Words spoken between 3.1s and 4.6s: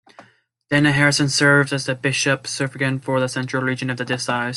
the central region of the diocese.